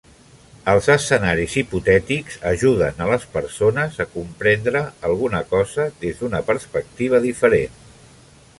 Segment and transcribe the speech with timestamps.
[0.71, 4.81] Els escenaris hipotètics ajuden a les persones a comprendre
[5.11, 7.77] alguna cosa des d'una perspectiva diferent.